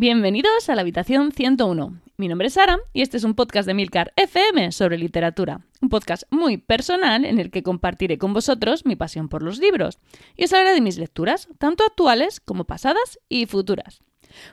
[0.00, 2.00] Bienvenidos a la habitación 101.
[2.18, 5.66] Mi nombre es Sara y este es un podcast de Milcar FM sobre literatura.
[5.82, 9.98] Un podcast muy personal en el que compartiré con vosotros mi pasión por los libros
[10.36, 14.00] y os hablaré de mis lecturas, tanto actuales como pasadas y futuras.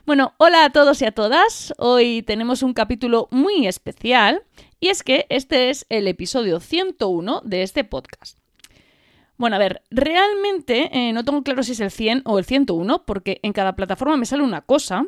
[0.08, 1.76] Bueno, hola a todos y a todas.
[1.78, 4.42] Hoy tenemos un capítulo muy especial
[4.80, 8.40] y es que este es el episodio 101 de este podcast.
[9.38, 13.04] Bueno, a ver, realmente eh, no tengo claro si es el 100 o el 101
[13.06, 15.06] porque en cada plataforma me sale una cosa.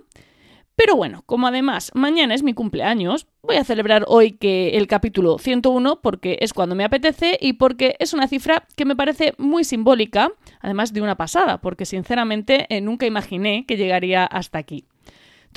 [0.76, 5.40] Pero bueno, como además mañana es mi cumpleaños, voy a celebrar hoy que el capítulo
[5.40, 9.64] 101 porque es cuando me apetece y porque es una cifra que me parece muy
[9.64, 14.86] simbólica, además de una pasada, porque sinceramente eh, nunca imaginé que llegaría hasta aquí.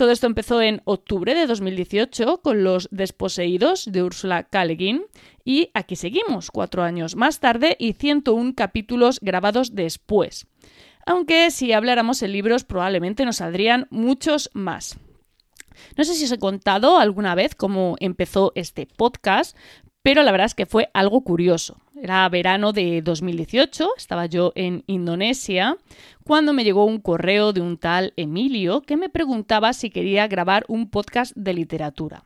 [0.01, 4.65] Todo esto empezó en octubre de 2018 con Los Desposeídos de Úrsula K.
[5.45, 10.47] y aquí seguimos, cuatro años más tarde y 101 capítulos grabados después.
[11.05, 14.99] Aunque si habláramos en libros probablemente nos saldrían muchos más.
[15.99, 19.55] No sé si os he contado alguna vez cómo empezó este podcast,
[20.03, 21.77] pero la verdad es que fue algo curioso.
[21.95, 25.77] Era verano de 2018, estaba yo en Indonesia,
[26.25, 30.65] cuando me llegó un correo de un tal Emilio que me preguntaba si quería grabar
[30.69, 32.25] un podcast de literatura.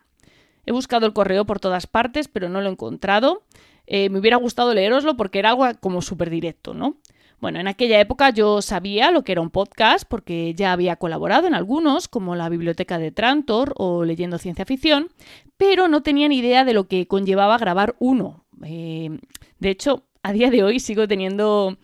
[0.67, 3.43] He buscado el correo por todas partes, pero no lo he encontrado.
[3.87, 6.97] Eh, me hubiera gustado leeroslo porque era algo como súper directo, ¿no?
[7.41, 11.47] Bueno, en aquella época yo sabía lo que era un podcast porque ya había colaborado
[11.47, 15.09] en algunos, como la Biblioteca de Trantor o Leyendo Ciencia Ficción,
[15.57, 18.45] pero no tenía ni idea de lo que conllevaba grabar uno.
[18.65, 19.19] Eh,
[19.59, 21.77] de hecho, a día de hoy sigo teniendo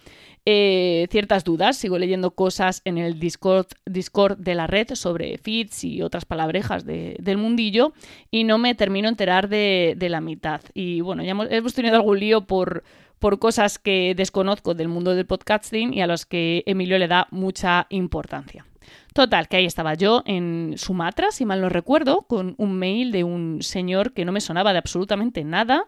[0.47, 6.01] eh, ciertas dudas, sigo leyendo cosas en el Discord, de la red sobre feeds y
[6.01, 7.93] otras palabrejas del mundillo
[8.31, 10.63] y no me termino enterar de, la mitad.
[10.73, 12.83] Y bueno, ya hemos tenido algún lío por
[13.21, 17.29] por cosas que desconozco del mundo del podcasting y a los que Emilio le da
[17.31, 18.67] mucha importancia.
[19.15, 23.23] Total, que ahí estaba yo en Sumatra, si mal no recuerdo, con un mail de
[23.23, 25.85] un señor que no me sonaba de absolutamente nada,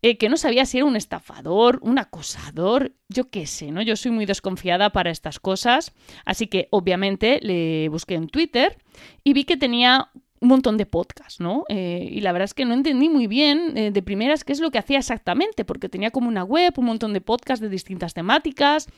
[0.00, 3.82] eh, que no sabía si era un estafador, un acosador, yo qué sé, ¿no?
[3.82, 5.92] Yo soy muy desconfiada para estas cosas,
[6.24, 8.78] así que obviamente le busqué en Twitter
[9.22, 10.10] y vi que tenía
[10.42, 11.64] un montón de podcasts, ¿no?
[11.68, 14.60] Eh, y la verdad es que no entendí muy bien eh, de primeras qué es
[14.60, 18.12] lo que hacía exactamente, porque tenía como una web, un montón de podcasts de distintas
[18.12, 18.88] temáticas.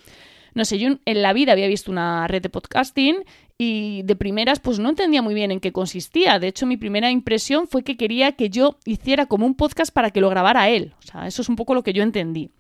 [0.55, 3.25] No sé, yo en la vida había visto una red de podcasting
[3.59, 6.38] y de primeras pues no entendía muy bien en qué consistía.
[6.38, 10.11] De hecho, mi primera impresión fue que quería que yo hiciera como un podcast para
[10.11, 10.94] que lo grabara él.
[10.99, 12.50] O sea, eso es un poco lo que yo entendí.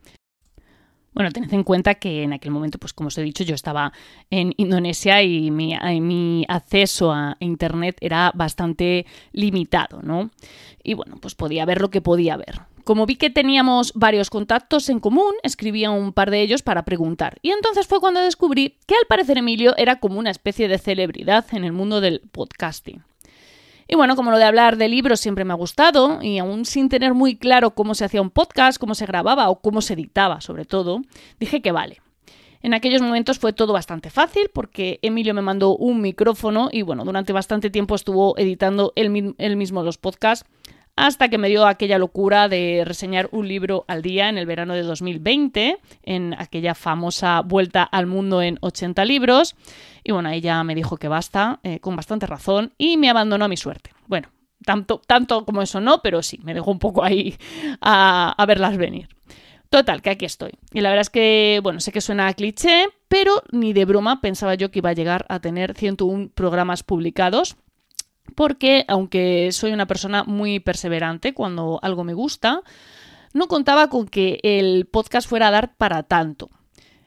[1.14, 3.92] Bueno, tened en cuenta que en aquel momento, pues como os he dicho, yo estaba
[4.30, 10.30] en Indonesia y mi, acceso a Internet era bastante limitado, ¿no?
[10.82, 12.62] Y bueno, pues podía ver lo que podía ver.
[12.82, 16.84] Como vi que teníamos varios contactos en común, escribí a un par de ellos para
[16.84, 17.38] preguntar.
[17.40, 21.46] Y entonces fue cuando descubrí que al parecer Emilio era como una especie de celebridad
[21.52, 23.02] en el mundo del podcasting.
[23.88, 26.88] Y bueno, como lo de hablar de libros siempre me ha gustado, y aún sin
[26.88, 30.40] tener muy claro cómo se hacía un podcast, cómo se grababa o cómo se editaba,
[30.40, 31.02] sobre todo,
[31.38, 32.00] dije que vale.
[32.64, 37.04] En aquellos momentos fue todo bastante fácil porque Emilio me mandó un micrófono y bueno,
[37.04, 39.10] durante bastante tiempo estuvo editando él,
[39.56, 40.48] mismo los podcasts
[40.96, 44.74] hasta que me dio aquella locura de reseñar un libro al día en el verano
[44.74, 49.56] de 2020, en aquella famosa vuelta al mundo en 80 libros.
[50.04, 53.48] Y bueno, ella me dijo que basta, eh, con bastante razón, y me abandonó a
[53.48, 53.90] mi suerte.
[54.06, 54.28] Bueno,
[54.64, 57.36] tanto, tanto como eso no, pero sí, me dejó un poco ahí
[57.80, 59.08] a, verlas venir.
[59.70, 60.52] Total, que aquí estoy.
[60.72, 64.20] Y la verdad es que, bueno, sé que suena a cliché, pero ni de broma
[64.20, 67.56] pensaba yo que iba a llegar a tener 101 programas publicados.
[68.34, 72.62] Porque, aunque soy una persona muy perseverante cuando algo me gusta,
[73.32, 76.50] no contaba con que el podcast fuera a dar para tanto.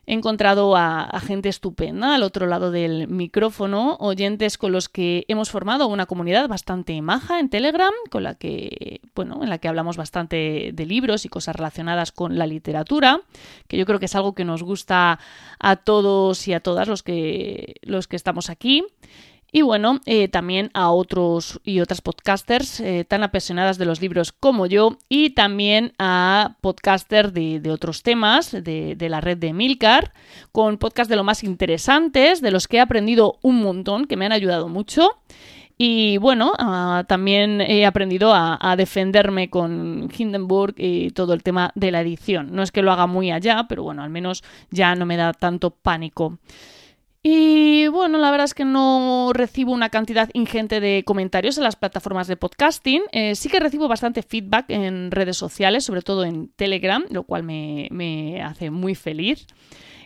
[0.10, 5.50] He encontrado a, gente estupenda al otro lado del micrófono, oyentes con los que hemos
[5.50, 9.98] formado una comunidad bastante maja en Telegram, con la que, bueno, en la que hablamos
[9.98, 13.20] bastante de libros y cosas relacionadas con la literatura,
[13.68, 15.20] que yo creo que es algo que nos gusta
[15.60, 18.86] a todos y a todas los que, los que estamos aquí.
[19.50, 24.34] Y bueno, eh, también a otros y otras podcasters eh, tan apasionadas de los libros
[24.34, 30.12] como yo y también a podcasters de, otros temas de, la red de Milcar,
[30.52, 34.26] con podcasts de lo más interesantes, de los que he aprendido un montón, que me
[34.26, 35.12] han ayudado mucho.
[35.78, 41.72] Y bueno, ah, también he aprendido a, a, defenderme con Hindenburg y todo el tema
[41.76, 42.50] de la edición.
[42.52, 45.32] No es que lo haga muy allá, pero bueno, al menos ya no me da
[45.34, 46.38] tanto pánico.
[47.24, 51.76] Y bueno, la verdad es que no recibo una cantidad ingente de comentarios en las
[51.76, 53.02] plataformas de podcasting.
[53.12, 57.44] Eh, sí que recibo bastante feedback en redes sociales, sobre todo en Telegram, lo cual
[57.44, 59.48] me, hace muy feliz.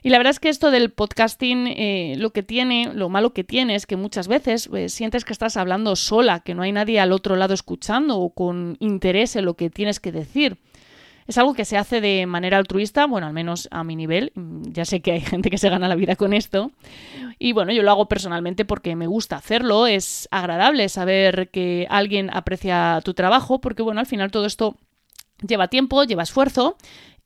[0.03, 3.43] Y la verdad es que esto del podcasting, eh, lo que tiene, lo malo que
[3.43, 6.99] tiene es que muchas veces eh, sientes que estás hablando sola, que no hay nadie
[6.99, 10.57] al otro lado escuchando o con interés en lo que tienes que decir.
[11.27, 14.31] Es algo que se hace de manera altruista, bueno, al menos a mi nivel.
[14.35, 16.71] Ya sé que hay gente que se gana la vida con esto.
[17.39, 19.87] Y bueno, yo lo hago personalmente porque me gusta hacerlo.
[19.87, 24.77] Es agradable saber que alguien aprecia tu trabajo, porque bueno, al final todo esto
[25.47, 26.77] lleva tiempo, lleva esfuerzo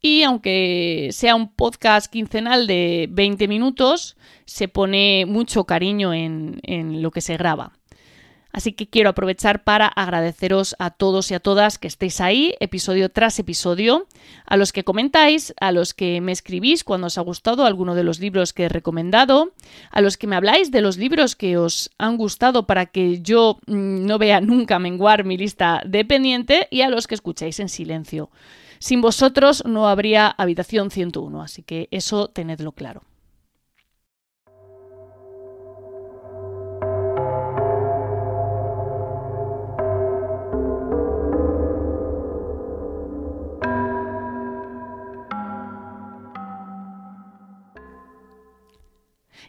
[0.01, 7.01] y aunque sea un podcast quincenal de 20 minutos, se pone mucho cariño en, en
[7.01, 7.73] lo que se graba.
[8.55, 13.09] Así que quiero aprovechar para agradeceros a todos y a todas que estéis ahí, episodio
[13.09, 14.07] tras episodio,
[14.45, 18.05] a los que comentáis, a los que me escribís cuando os ha gustado alguno de
[18.05, 19.51] los libros que he recomendado,
[19.91, 23.59] a los que me habláis de los libros que os han gustado para que yo
[23.67, 27.67] mm, no vea nunca menguar mi lista de pendiente y a los que escucháis en
[27.67, 28.29] silencio.
[28.79, 33.03] Sin vosotros no habría habitación 101, así que eso tenedlo claro.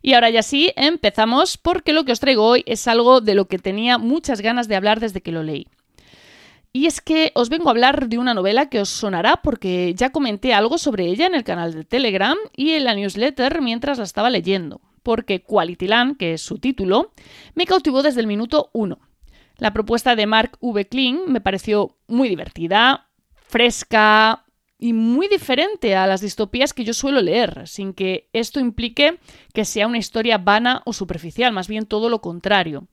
[0.03, 3.47] Y ahora ya sí, empezamos porque lo que os traigo hoy es algo de lo
[3.47, 5.67] que tenía muchas ganas de hablar desde que lo leí.
[6.73, 10.11] Y es que os vengo a hablar de una novela que os sonará porque ya
[10.11, 14.05] comenté algo sobre ella en el canal de Telegram y en la newsletter mientras la
[14.05, 17.13] estaba leyendo, porque Quality Land, que es su título,
[17.55, 18.99] me cautivó desde el minuto 1.
[19.57, 20.87] La propuesta de Mark V.
[20.87, 24.45] Kling me pareció muy divertida, fresca
[24.79, 29.19] y muy diferente a las distopías que yo suelo leer, sin que esto implique
[29.55, 32.87] que sea una historia vana o superficial, más bien todo lo contrario.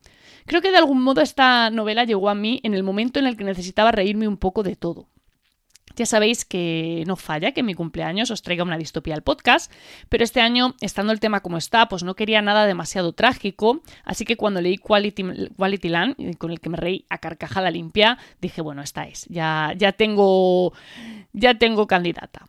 [0.45, 3.37] Creo que de algún modo esta novela llegó a mí en el momento en el
[3.37, 5.09] que necesitaba reírme un poco de todo.
[5.95, 9.71] Ya sabéis que no falla que en mi cumpleaños os traiga una distopía al podcast,
[10.09, 14.25] pero este año, estando el tema como está, pues no quería nada demasiado trágico, así
[14.25, 18.81] que cuando leí Quality, Land, con el que me reí a carcajada limpia, dije, bueno,
[18.81, 20.73] esta es, ya, ya, tengo,
[21.31, 22.47] ya tengo candidata.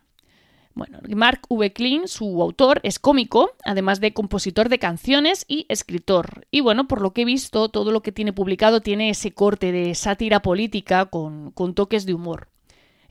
[0.75, 1.73] Bueno, Mark V.
[1.73, 6.49] Klein, su autor, es cómico, además de compositor de canciones y escritor.
[6.51, 9.71] Y bueno, por lo que he visto, todo lo que tiene publicado tiene ese corte
[9.71, 12.49] de sátira política con, con toques de humor.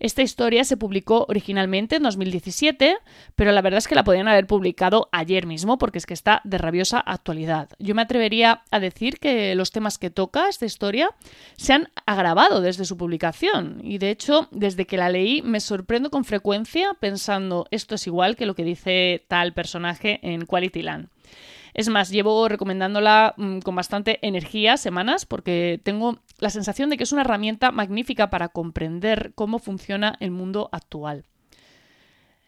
[0.03, 2.97] Esta historia se publicó originalmente en 2017,
[3.37, 6.41] pero la verdad es que la podían haber publicado ayer mismo porque es que está
[6.43, 7.69] de rabiosa actualidad.
[7.79, 11.09] Yo me atrevería a decir que los temas que toca esta historia
[11.55, 16.09] se han agravado desde su publicación y de hecho desde que la leí me sorprendo
[16.09, 21.12] con frecuencia pensando esto es igual que lo que dice tal personaje en Quality Land.
[21.73, 27.03] Es más, llevo recomendándola mm, con bastante energía semanas porque tengo la sensación de que
[27.03, 31.25] es una herramienta magnífica para comprender cómo funciona el mundo actual.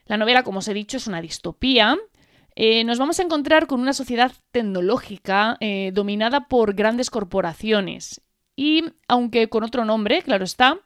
[0.05, 1.97] La novela, como os he dicho, es una distopía.
[2.55, 8.21] Eh, nos vamos a encontrar con una sociedad tecnológica eh, dominada por grandes corporaciones.
[8.55, 10.79] Y aunque con otro nombre, claro está,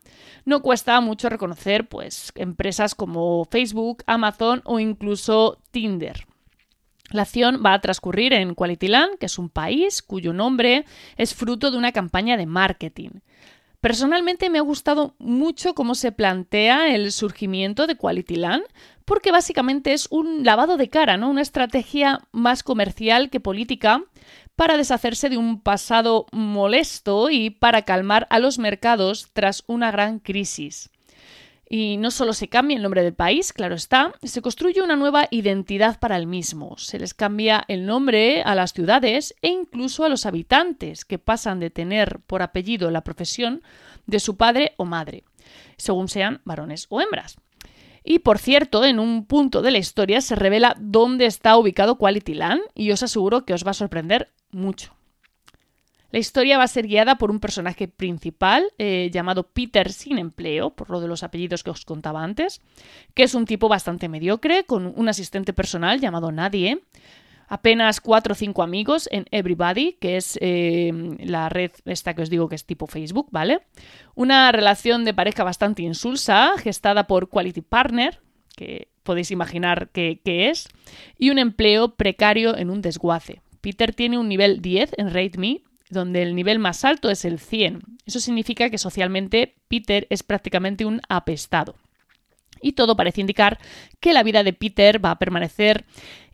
[0.46, 6.29] no cuesta mucho reconocer pues, empresas como Facebook, Amazon o incluso Tinder.
[7.12, 10.86] La acción va a transcurrir en Qualityland, que es un país cuyo nombre
[11.18, 13.10] es fruto de una campaña de marketing.
[13.82, 18.64] Personalmente me ha gustado mucho cómo se plantea el surgimiento de Qualityland,
[19.06, 21.30] porque básicamente es un lavado de cara, ¿no?
[21.30, 24.04] Una estrategia más comercial que política
[24.56, 30.20] para deshacerse de un pasado molesto y para calmar a los mercados tras una gran
[30.20, 30.92] crisis.
[31.72, 35.28] Y no solo se cambia el nombre del país, claro está, se construye una nueva
[35.30, 36.76] identidad para el mismo.
[36.80, 41.60] Se les cambia el nombre a las ciudades e incluso a los habitantes, que pasan
[41.60, 43.62] de tener por apellido la profesión
[44.08, 45.26] de su padre o madre,
[45.78, 47.38] según sean varones o hembras.
[48.04, 52.34] Y por cierto, en un punto de la historia se revela dónde está ubicado Quality
[52.34, 54.99] Land y os aseguro que os va a sorprender mucho.
[56.12, 60.72] La historia va a ser guiada por un personaje principal eh, llamado Peter sin empleo,
[60.72, 62.62] por lo de los apellidos que os contaba antes,
[63.14, 66.82] que es un tipo bastante mediocre, con un asistente personal llamado Nadie,
[67.48, 72.32] apenas cuatro o cinco amigos en Everybody, que es eh, la red esta que os
[72.32, 73.62] digo que es tipo Facebook, ¿vale?
[74.16, 78.20] Una relación de pareja bastante insulsa, gestada por Quality Partner,
[78.56, 80.70] que podéis imaginar qué es,
[81.20, 83.42] y un empleo precario en un desguace.
[83.62, 87.40] Peter tiene un nivel 10 en Rate Me donde el nivel más alto es el
[87.40, 87.82] 100.
[88.06, 91.76] Eso significa que socialmente Peter es prácticamente un apestado.
[92.62, 93.60] Y todo parece indicar
[94.00, 95.86] que la vida de Peter va a permanecer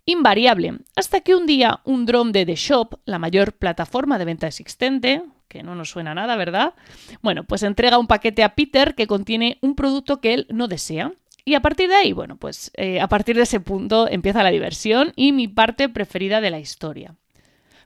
[0.06, 4.48] invariable, hasta que un día un drone de The Shop, la mayor plataforma de venta
[4.48, 6.74] existente, que no nos suena nada, ¿verdad?
[7.22, 11.14] Bueno, pues entrega un paquete a Peter que contiene un producto que él no desea.
[11.44, 14.50] Y a partir de ahí, bueno, pues eh, a partir de ese punto empieza la
[14.50, 17.16] diversión y mi parte preferida de la historia.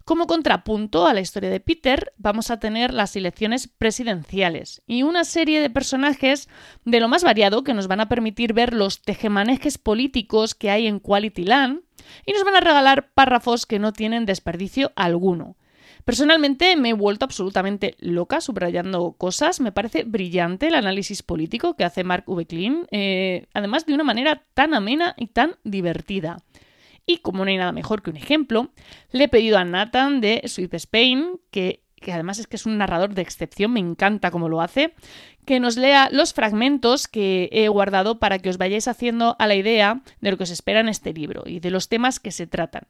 [0.09, 5.23] Como contrapunto a la historia de Peter, vamos a tener las elecciones presidenciales y una
[5.23, 6.49] serie de personajes
[6.83, 10.87] de lo más variado que nos van a permitir ver los tejemanejes políticos que hay
[10.87, 11.81] en Quality Land
[12.25, 15.57] y nos van a regalar párrafos que no tienen desperdicio alguno.
[16.05, 19.59] Personalmente me he vuelto absolutamente loca subrayando cosas.
[19.59, 22.47] Me parece brillante el análisis político que hace Mark V.
[22.47, 26.37] Klein, eh, además de una manera tan amena y tan divertida.
[27.09, 28.69] Y como no hay nada mejor que un ejemplo,
[29.09, 32.77] le he pedido a Nathan de Sweet Spain, que, que además es que es un
[32.77, 34.93] narrador de excepción, me encanta cómo lo hace,
[35.43, 39.55] que nos lea los fragmentos que he guardado para que os vayáis haciendo a la
[39.55, 42.45] idea de lo que os espera en este libro y de los temas que se
[42.45, 42.83] tratan.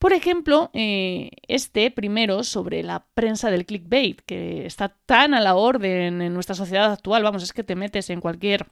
[0.00, 5.54] Por ejemplo, eh, este primero sobre la prensa del clickbait, que está tan a la
[5.54, 8.66] orden en nuestra sociedad actual, vamos, es que te metes en cualquier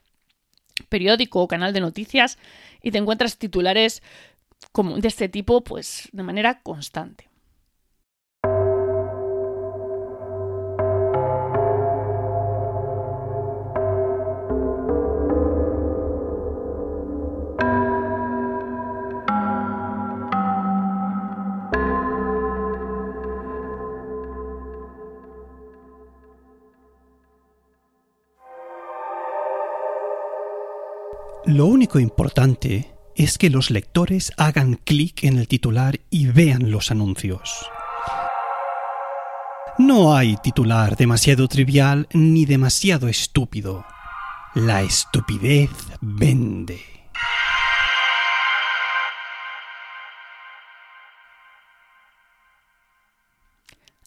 [0.88, 2.38] periódico o canal de noticias
[2.82, 4.02] y te encuentras titulares
[4.70, 7.28] como de este tipo, pues de manera constante.
[31.44, 36.90] Lo único importante es que los lectores hagan clic en el titular y vean los
[36.90, 37.66] anuncios.
[39.78, 43.84] No hay titular demasiado trivial ni demasiado estúpido.
[44.54, 47.01] La estupidez vende.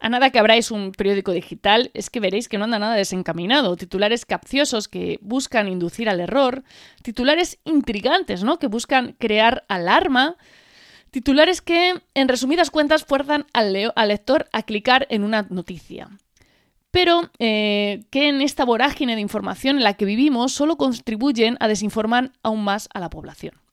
[0.06, 3.76] A nada que abráis un periódico digital es que veréis que no anda nada desencaminado.
[3.76, 6.64] Titulares capciosos que buscan inducir al error,
[7.02, 8.60] titulares intrigantes, ¿no?
[8.60, 10.36] Que buscan crear alarma,
[11.10, 16.12] titulares que, en resumidas cuentas, fuerzan al, lector a clicar en una noticia.
[16.92, 21.68] Pero eh, que en esta vorágine de información en la que vivimos solo contribuyen a
[21.68, 23.64] desinformar aún más a la población.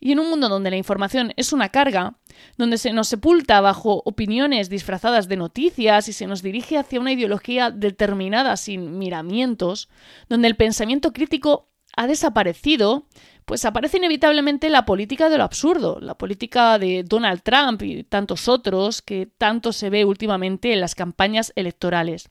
[0.00, 2.18] Y en un mundo donde la información es una carga,
[2.56, 7.12] donde se nos sepulta bajo opiniones disfrazadas de noticias y se nos dirige hacia una
[7.12, 9.88] ideología determinada sin miramientos,
[10.28, 13.06] donde el pensamiento crítico ha desaparecido,
[13.44, 18.46] pues aparece inevitablemente la política de lo absurdo, la política de Donald Trump y tantos
[18.46, 22.30] otros que tanto se ve últimamente en las campañas electorales.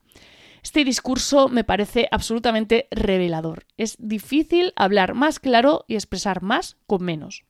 [0.62, 3.66] Este discurso me parece absolutamente revelador.
[3.76, 7.44] Es difícil hablar más claro y expresar más con menos.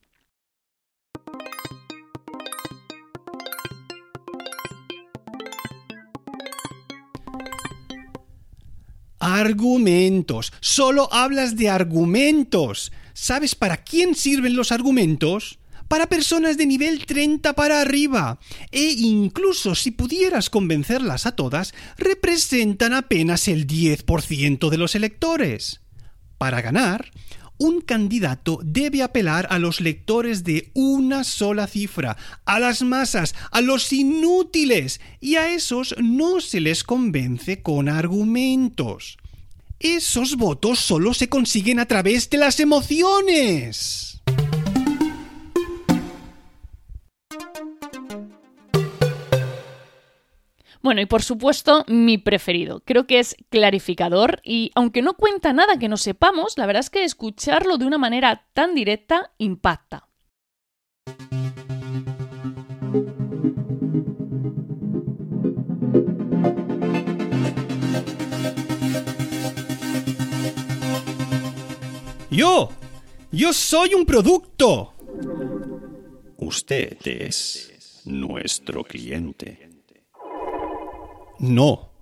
[9.20, 10.52] Argumentos.
[10.60, 12.92] Solo hablas de argumentos.
[13.14, 15.58] ¿Sabes para quién sirven los argumentos?
[15.88, 18.38] Para personas de nivel 30 para arriba.
[18.70, 25.80] E incluso si pudieras convencerlas a todas, representan apenas el 10% de los electores.
[26.36, 27.10] Para ganar,
[27.58, 33.60] un candidato debe apelar a los lectores de una sola cifra, a las masas, a
[33.60, 39.18] los inútiles, y a esos no se les convence con argumentos.
[39.80, 44.17] Esos votos solo se consiguen a través de las emociones.
[50.82, 52.82] Bueno, y por supuesto, mi preferido.
[52.84, 56.90] Creo que es clarificador y aunque no cuenta nada que no sepamos, la verdad es
[56.90, 60.08] que escucharlo de una manera tan directa impacta.
[72.30, 72.68] Yo,
[73.32, 74.92] yo soy un producto.
[76.36, 79.67] Usted es nuestro cliente.
[81.38, 81.92] No.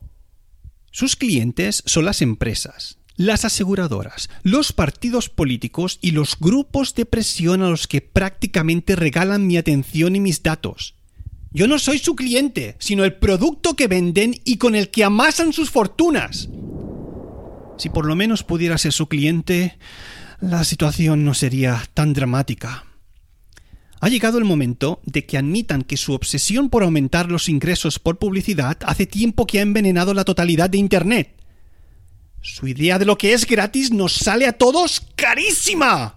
[0.90, 7.62] Sus clientes son las empresas, las aseguradoras, los partidos políticos y los grupos de presión
[7.62, 10.94] a los que prácticamente regalan mi atención y mis datos.
[11.52, 15.52] Yo no soy su cliente, sino el producto que venden y con el que amasan
[15.52, 16.48] sus fortunas.
[17.78, 19.78] Si por lo menos pudiera ser su cliente,
[20.40, 22.84] la situación no sería tan dramática.
[24.00, 28.18] Ha llegado el momento de que admitan que su obsesión por aumentar los ingresos por
[28.18, 31.34] publicidad hace tiempo que ha envenenado la totalidad de Internet.
[32.42, 36.15] Su idea de lo que es gratis nos sale a todos carísima.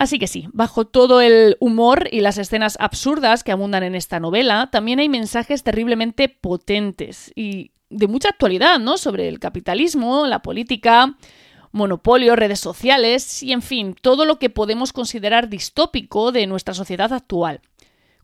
[0.00, 4.18] Así que sí, bajo todo el humor y las escenas absurdas que abundan en esta
[4.18, 8.96] novela, también hay mensajes terriblemente potentes y de mucha actualidad, ¿no?
[8.96, 11.18] Sobre el capitalismo, la política,
[11.72, 17.12] monopolio, redes sociales y, en fin, todo lo que podemos considerar distópico de nuestra sociedad
[17.12, 17.60] actual.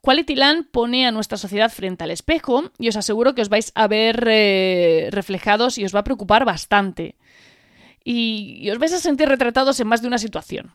[0.01, 3.73] Quality Land pone a nuestra sociedad frente al espejo y os aseguro que os vais
[3.75, 7.17] a ver eh, reflejados y os va a preocupar bastante.
[8.03, 10.73] y os vais a sentir retratados en más de una situación.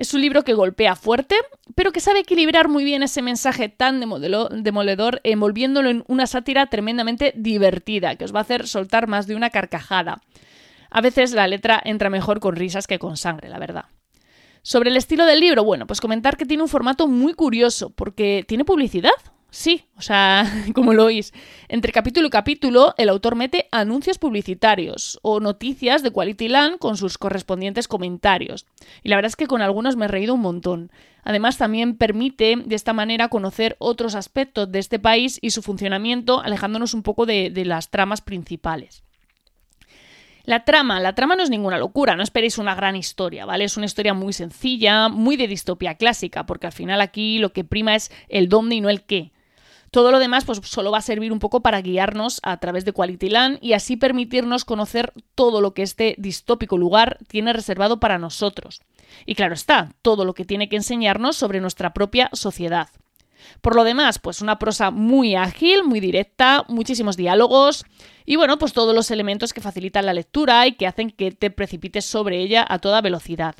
[0.00, 1.34] Es un libro que golpea fuerte,
[1.74, 7.34] pero que sabe equilibrar muy bien ese mensaje tan demoledor, envolviéndolo en una sátira tremendamente
[7.36, 10.22] divertida, que os va a hacer soltar más de una carcajada.
[10.88, 13.84] A veces la letra entra mejor con risas que con sangre, la verdad.
[14.62, 18.46] Sobre el estilo del libro, bueno, pues comentar que tiene un formato muy curioso, porque
[18.48, 19.12] tiene publicidad.
[19.50, 21.32] Sí, o sea, como lo oís.
[21.68, 26.96] Entre capítulo y capítulo, el autor mete anuncios publicitarios o noticias de Quality Land con
[26.96, 28.66] sus correspondientes comentarios.
[29.02, 30.92] Y la verdad es que con algunos me he reído un montón.
[31.24, 36.40] Además, también permite de esta manera conocer otros aspectos de este país y su funcionamiento,
[36.40, 39.02] alejándonos un poco de, de las tramas principales.
[40.44, 43.64] La trama, la trama no es ninguna locura, no esperéis una gran historia, ¿vale?
[43.64, 47.64] Es una historia muy sencilla, muy de distopía clásica, porque al final aquí lo que
[47.64, 49.32] prima es el dónde y no el qué.
[49.90, 52.92] Todo lo demás pues solo va a servir un poco para guiarnos a través de
[52.92, 58.18] Quality Land y así permitirnos conocer todo lo que este distópico lugar tiene reservado para
[58.18, 58.82] nosotros.
[59.26, 62.88] Y claro está, todo lo que tiene que enseñarnos sobre nuestra propia sociedad.
[63.60, 67.84] Por lo demás, pues una prosa muy ágil, muy directa, muchísimos diálogos
[68.26, 71.50] y bueno, pues todos los elementos que facilitan la lectura y que hacen que te
[71.50, 73.56] precipites sobre ella a toda velocidad.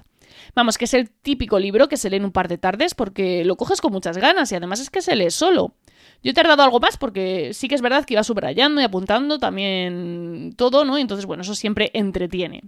[0.55, 3.45] Vamos, que es el típico libro que se lee en un par de tardes porque
[3.45, 5.75] lo coges con muchas ganas y además es que se lee solo.
[6.23, 9.39] Yo he tardado algo más porque sí que es verdad que iba subrayando y apuntando
[9.39, 10.99] también todo, ¿no?
[10.99, 12.63] Y entonces, bueno, eso siempre entretiene.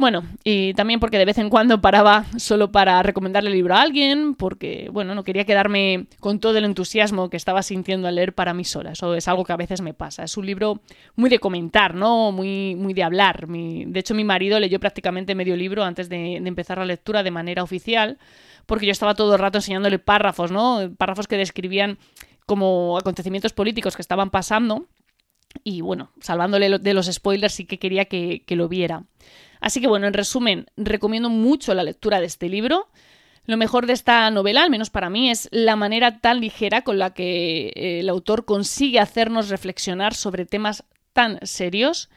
[0.00, 3.82] Bueno, y también porque de vez en cuando paraba solo para recomendarle el libro a
[3.82, 8.32] alguien, porque, bueno, no quería quedarme con todo el entusiasmo que estaba sintiendo al leer
[8.32, 8.92] para mí sola.
[8.92, 10.24] Eso es algo que a veces me pasa.
[10.24, 10.80] Es un libro
[11.16, 12.32] muy de comentar, ¿no?
[12.32, 13.46] Muy, muy de hablar.
[13.46, 17.30] de hecho, mi marido leyó prácticamente medio libro antes de, de empezar la lectura de
[17.30, 18.16] manera oficial,
[18.64, 20.90] porque yo estaba todo el rato enseñándole párrafos, ¿no?
[20.96, 21.98] Párrafos que describían
[22.50, 24.88] como acontecimientos políticos que estaban pasando.
[25.62, 29.04] Y bueno, salvándole de los spoilers, sí que quería que, lo viera.
[29.60, 32.88] Así que bueno, en resumen, recomiendo mucho la lectura de este libro.
[33.46, 36.98] Lo mejor de esta novela, al menos para mí, es la manera tan ligera con
[36.98, 40.82] la que eh, el autor consigue hacernos reflexionar sobre temas
[41.12, 42.10] tan serios.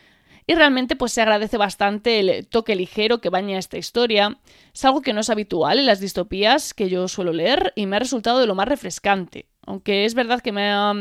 [0.48, 4.40] Y realmente pues se agradece bastante el toque ligero que baña esta historia.
[4.74, 7.98] Es algo que no es habitual en las distopías que yo suelo leer y me
[7.98, 9.53] ha resultado de lo más refrescante.
[9.66, 10.94] Aunque es verdad que me ha,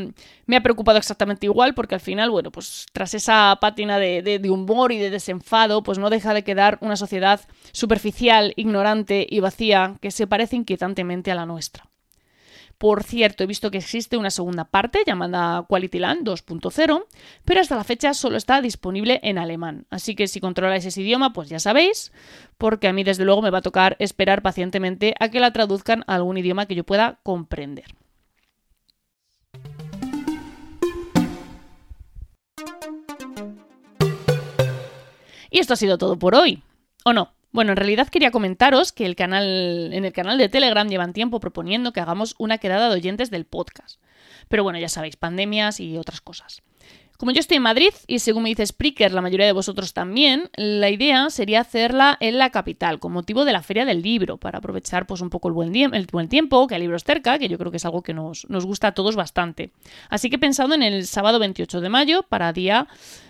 [0.63, 4.99] preocupado exactamente igual, porque al final, bueno, pues tras esa pátina de, de, humor y
[4.99, 7.41] de desenfado, pues no deja de quedar una sociedad
[7.73, 11.93] superficial, ignorante y vacía que se parece inquietantemente a la nuestra.
[12.83, 17.07] Por cierto, he visto que existe una segunda parte llamada Quality Land 2.0,
[17.45, 19.87] pero hasta la fecha solo está disponible en alemán.
[19.89, 22.11] Así que si controláis ese idioma, pues ya sabéis,
[22.59, 26.03] porque a mí desde luego me va a tocar esperar pacientemente a que la traduzcan
[26.09, 27.85] a algún idioma que yo pueda comprender.
[35.53, 36.63] Y esto ha sido todo por hoy.
[37.05, 37.35] ¿O no?
[37.53, 41.41] Bueno, en realidad quería comentaros que el canal, en el canal de Telegram llevan tiempo
[41.41, 44.01] proponiendo que hagamos una quedada de oyentes del podcast.
[44.49, 46.63] Pero bueno, ya sabéis, pandemias y otras cosas.
[47.23, 50.51] Como yo estoy en Madrid y según me dice Spreaker, la mayoría de vosotros también,
[50.57, 54.59] la idea sería hacerla en la capital, con motivo de la Feria del Libro, para
[54.59, 57.71] aprovechar pues un poco el buen, el tiempo, que hay libros cerca, que yo creo
[57.71, 59.71] que es algo que nos, nos gusta a todos bastante.
[60.11, 62.89] Así que he pensado en el sábado 28 de mayo para día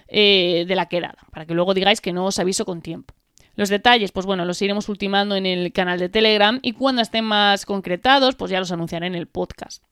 [0.09, 3.13] eh, de la quedada, para que luego digáis que no os aviso con tiempo.
[3.57, 7.27] Los detalles, pues bueno, los iremos ultimando en el canal de Telegram y cuando estén
[7.27, 9.85] más concretados, pues ya los anunciaré en el podcast.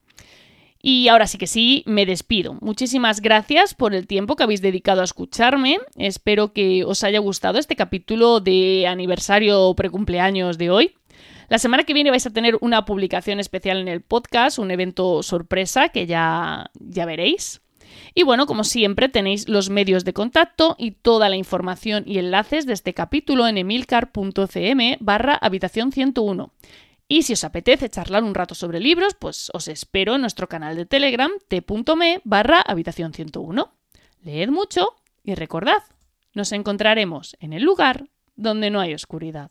[0.83, 2.55] Y ahora sí que sí, me despido.
[2.61, 5.79] Muchísimas gracias por el tiempo que habéis dedicado a escucharme.
[5.97, 10.95] Espero que os haya gustado este capítulo de aniversario precumpleaños de hoy.
[11.51, 15.23] La semana que viene vais a tener una publicación especial en el podcast, un evento
[15.23, 17.61] sorpresa que ya, ya veréis.
[18.15, 22.67] Y bueno, como siempre, tenéis los medios de contacto y toda la información y enlaces
[22.67, 26.53] de este capítulo en emilcar.cm barra habitación 101.
[27.13, 30.77] Y si os apetece charlar un rato sobre libros, pues os espero en nuestro canal
[30.77, 33.73] de Telegram t.me barra habitación 101.
[34.23, 34.95] Leed mucho
[35.25, 35.83] y recordad,
[36.35, 39.51] nos encontraremos en el lugar donde no hay oscuridad.